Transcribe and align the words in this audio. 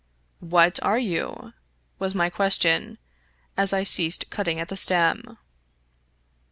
What 0.39 0.79
are 0.81 0.97
you?" 0.97 1.53
was 1.99 2.15
my 2.15 2.31
question, 2.31 2.97
as 3.55 3.71
I 3.71 3.83
ceased 3.83 4.31
cut 4.31 4.45
ting 4.45 4.59
at 4.59 4.69
the 4.69 4.75
stem. 4.75 5.37